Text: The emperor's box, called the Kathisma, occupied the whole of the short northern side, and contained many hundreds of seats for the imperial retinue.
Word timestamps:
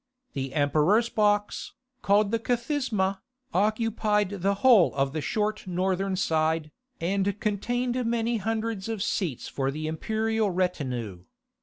The 0.33 0.55
emperor's 0.55 1.09
box, 1.09 1.73
called 2.01 2.31
the 2.31 2.39
Kathisma, 2.39 3.21
occupied 3.53 4.31
the 4.41 4.55
whole 4.65 4.95
of 4.95 5.13
the 5.13 5.21
short 5.21 5.67
northern 5.67 6.15
side, 6.15 6.71
and 6.99 7.39
contained 7.39 8.03
many 8.07 8.37
hundreds 8.37 8.89
of 8.89 9.03
seats 9.03 9.47
for 9.47 9.69
the 9.69 9.85
imperial 9.85 10.49
retinue. 10.49 11.25